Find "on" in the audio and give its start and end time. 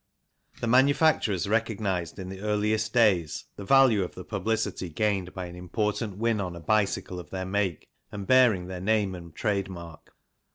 6.41-6.55